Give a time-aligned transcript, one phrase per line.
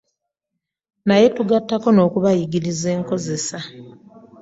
[1.07, 3.59] Naye tugattako n'okubayigiriza enkozeza.